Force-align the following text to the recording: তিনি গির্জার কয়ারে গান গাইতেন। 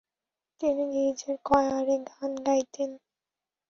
তিনি 0.61 0.83
গির্জার 0.93 1.35
কয়ারে 1.47 1.95
গান 2.09 2.31
গাইতেন। 2.45 2.91